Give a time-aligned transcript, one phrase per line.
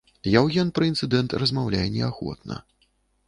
[0.39, 2.57] Яўген пра інцыдэнт размаўляе неахвотна.